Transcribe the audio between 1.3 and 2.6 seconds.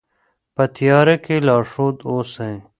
لارښود اوسئ.